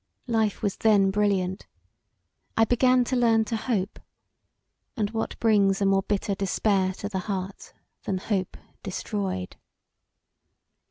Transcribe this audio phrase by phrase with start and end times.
[0.25, 1.67] Life was then brilliant;
[2.57, 3.99] I began to learn to hope
[4.97, 7.71] and what brings a more bitter despair to the heart
[8.05, 9.57] than hope destroyed?